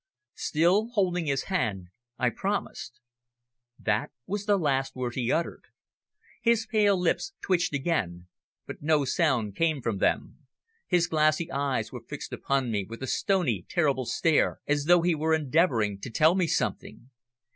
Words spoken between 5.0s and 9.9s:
he uttered. His pale lips twitched again, but no sound came